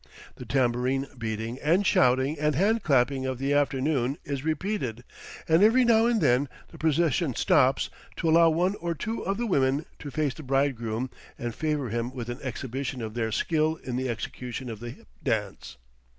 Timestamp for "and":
1.59-1.85, 2.39-2.55, 5.47-5.61, 6.07-6.19, 11.37-11.53